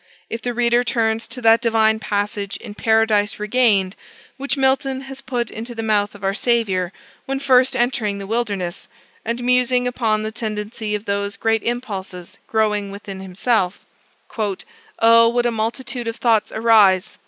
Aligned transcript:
If 0.31 0.41
the 0.41 0.55
reader 0.55 0.83
turns 0.83 1.27
to 1.27 1.43
that 1.43 1.61
divine 1.61 1.99
passage 1.99 2.57
in 2.57 2.73
Paradise 2.73 3.37
Regained, 3.37 3.95
which 4.37 4.57
Milton 4.57 5.01
has 5.01 5.21
put 5.21 5.51
into 5.51 5.75
the 5.75 5.83
mouth 5.83 6.15
of 6.15 6.23
our 6.23 6.33
Saviour 6.33 6.91
when 7.27 7.39
first 7.39 7.75
entering 7.75 8.17
the 8.17 8.25
wilderness, 8.25 8.87
and 9.23 9.43
musing 9.43 9.87
upon 9.87 10.23
the 10.23 10.31
tendency 10.31 10.95
of 10.95 11.05
those 11.05 11.37
great 11.37 11.61
impulses 11.61 12.39
growing 12.47 12.89
within 12.89 13.19
himself 13.19 13.85
"Oh, 14.97 15.29
what 15.29 15.45
a 15.45 15.51
multitude 15.51 16.07
of 16.07 16.15
thoughts 16.15 16.51
arise!" 16.51 17.19